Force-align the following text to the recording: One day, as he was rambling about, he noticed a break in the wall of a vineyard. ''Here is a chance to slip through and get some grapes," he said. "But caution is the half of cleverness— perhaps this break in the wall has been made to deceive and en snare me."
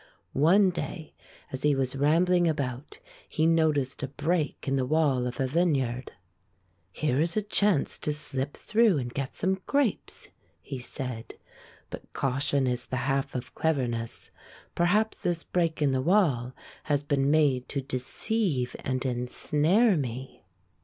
One 0.33 0.71
day, 0.71 1.13
as 1.51 1.61
he 1.61 1.75
was 1.75 1.95
rambling 1.95 2.47
about, 2.47 2.97
he 3.29 3.45
noticed 3.45 4.01
a 4.01 4.07
break 4.07 4.67
in 4.67 4.73
the 4.73 4.83
wall 4.87 5.27
of 5.27 5.39
a 5.39 5.45
vineyard. 5.45 6.13
''Here 6.91 7.21
is 7.21 7.37
a 7.37 7.43
chance 7.43 7.99
to 7.99 8.11
slip 8.11 8.57
through 8.57 8.97
and 8.97 9.13
get 9.13 9.35
some 9.35 9.61
grapes," 9.67 10.29
he 10.59 10.79
said. 10.79 11.35
"But 11.91 12.11
caution 12.13 12.65
is 12.65 12.87
the 12.87 13.05
half 13.05 13.35
of 13.35 13.53
cleverness— 13.53 14.31
perhaps 14.73 15.21
this 15.21 15.43
break 15.43 15.83
in 15.83 15.91
the 15.91 16.01
wall 16.01 16.55
has 16.85 17.03
been 17.03 17.29
made 17.29 17.69
to 17.69 17.79
deceive 17.79 18.75
and 18.79 19.05
en 19.05 19.27
snare 19.27 19.95
me." 19.97 20.43